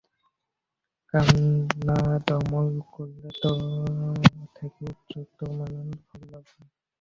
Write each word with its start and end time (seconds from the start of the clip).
কামনা 1.13 1.97
দমন 2.25 2.67
করলে 2.93 3.29
তা 3.41 3.51
থেকে 4.55 4.81
উচ্চতম 4.91 5.57
ফললাভ 6.05 6.45
হয়। 6.53 6.69